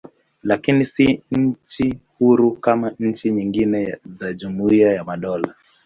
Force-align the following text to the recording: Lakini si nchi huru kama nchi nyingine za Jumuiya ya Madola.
Lakini 0.43 0.85
si 0.85 1.23
nchi 1.31 1.99
huru 2.19 2.51
kama 2.51 2.95
nchi 2.99 3.31
nyingine 3.31 3.97
za 4.05 4.33
Jumuiya 4.33 4.93
ya 4.93 5.03
Madola. 5.03 5.55